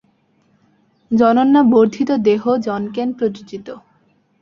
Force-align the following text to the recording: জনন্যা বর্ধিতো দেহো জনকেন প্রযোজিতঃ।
জনন্যা 1.11 1.61
বর্ধিতো 1.73 2.13
দেহো 2.17 2.51
জনকেন 2.57 3.07
প্রযোজিতঃ। 3.13 3.77